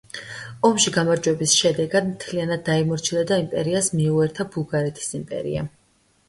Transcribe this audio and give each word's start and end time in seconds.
ომში 0.69 0.93
გამარჯვების 0.93 1.53
შედეგად 1.57 2.07
მთლიანად 2.13 2.63
დაიმორჩილა 2.71 3.27
და 3.33 3.39
იმპერიას 3.43 3.91
მიუერთა 4.01 4.49
ბულგარეთის 4.57 5.15
იმპერია. 5.21 5.69